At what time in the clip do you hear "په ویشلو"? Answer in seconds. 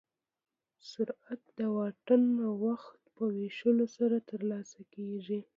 3.15-3.85